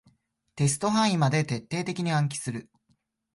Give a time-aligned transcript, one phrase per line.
[0.55, 2.71] テスト範囲まで徹底的に暗記する